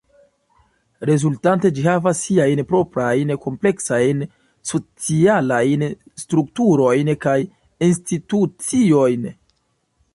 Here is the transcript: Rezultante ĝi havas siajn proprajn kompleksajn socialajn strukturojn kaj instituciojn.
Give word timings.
Rezultante 1.07 1.69
ĝi 1.79 1.83
havas 1.87 2.21
siajn 2.27 2.61
proprajn 2.71 3.33
kompleksajn 3.43 4.25
socialajn 4.71 5.85
strukturojn 6.23 7.13
kaj 7.27 7.39
instituciojn. 7.91 9.33